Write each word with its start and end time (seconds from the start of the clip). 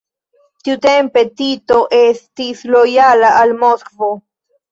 Tiutempe 0.67 1.23
Tito 1.41 1.77
estis 1.99 2.63
lojala 2.77 3.31
al 3.43 3.53
Moskvo. 3.65 4.09